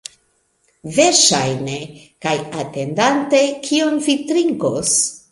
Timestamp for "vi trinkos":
4.07-4.95